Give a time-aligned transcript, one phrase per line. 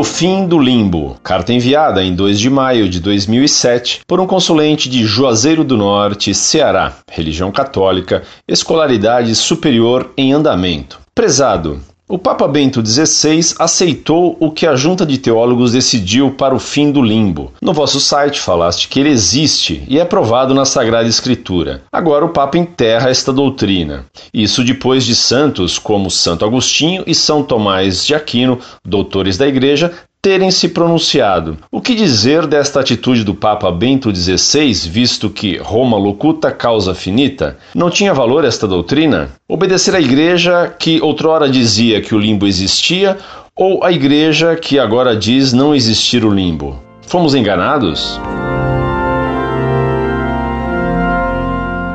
[0.00, 1.18] O fim do limbo.
[1.22, 6.32] Carta enviada em 2 de maio de 2007 por um consulente de Juazeiro do Norte,
[6.32, 10.98] Ceará, religião católica, escolaridade superior em andamento.
[11.14, 16.58] Prezado, o Papa Bento XVI aceitou o que a junta de teólogos decidiu para o
[16.58, 17.52] fim do limbo.
[17.62, 21.82] No vosso site falaste que ele existe e é provado na Sagrada Escritura.
[21.92, 24.06] Agora o Papa enterra esta doutrina.
[24.34, 29.92] Isso depois de santos como Santo Agostinho e São Tomás de Aquino, doutores da Igreja,
[30.22, 31.56] terem se pronunciado.
[31.70, 37.56] O que dizer desta atitude do Papa Bento XVI, visto que Roma locuta causa finita?
[37.74, 39.30] Não tinha valor esta doutrina?
[39.48, 43.16] Obedecer à Igreja que outrora dizia que o limbo existia
[43.56, 46.78] ou à Igreja que agora diz não existir o limbo?
[47.02, 48.20] Fomos enganados?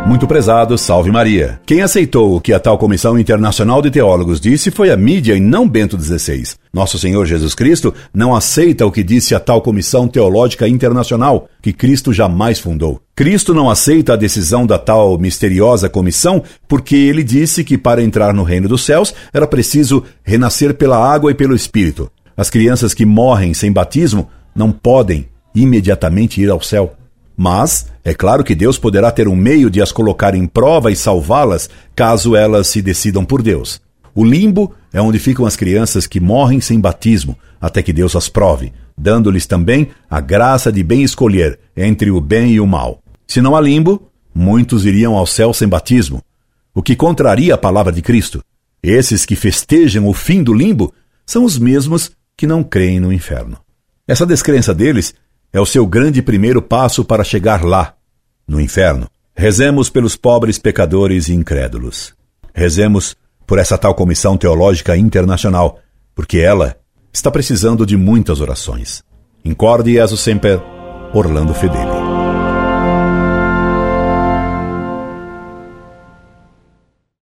[0.07, 1.59] Muito prezado, salve Maria.
[1.65, 5.39] Quem aceitou o que a tal Comissão Internacional de Teólogos disse foi a mídia e
[5.39, 6.43] não Bento XVI.
[6.71, 11.73] Nosso Senhor Jesus Cristo não aceita o que disse a tal Comissão Teológica Internacional, que
[11.73, 13.01] Cristo jamais fundou.
[13.15, 18.31] Cristo não aceita a decisão da tal misteriosa comissão porque ele disse que para entrar
[18.31, 22.11] no reino dos céus era preciso renascer pela água e pelo Espírito.
[22.37, 26.95] As crianças que morrem sem batismo não podem imediatamente ir ao céu.
[27.37, 30.95] Mas é claro que Deus poderá ter um meio de as colocar em prova e
[30.95, 33.81] salvá-las caso elas se decidam por Deus.
[34.13, 38.29] O limbo é onde ficam as crianças que morrem sem batismo, até que Deus as
[38.29, 43.01] prove, dando-lhes também a graça de bem escolher entre o bem e o mal.
[43.27, 46.21] Se não há limbo, muitos iriam ao céu sem batismo,
[46.73, 48.41] o que contraria a palavra de Cristo.
[48.81, 50.93] Esses que festejam o fim do limbo
[51.25, 53.57] são os mesmos que não creem no inferno.
[54.07, 55.13] Essa descrença deles
[55.55, 57.93] é o seu grande primeiro passo para chegar lá,
[58.45, 59.07] no inferno.
[59.33, 62.13] Rezemos pelos pobres pecadores e incrédulos.
[62.53, 63.15] Rezemos
[63.47, 65.79] por essa tal Comissão Teológica Internacional,
[66.13, 66.75] porque ela
[67.13, 69.01] está precisando de muitas orações.
[69.45, 70.61] Incorde Jesus Semper,
[71.13, 71.94] Orlando Fedeli.